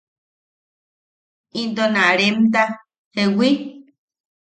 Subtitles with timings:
[1.61, 2.63] Into na remta
[3.15, 3.51] ¿jewi?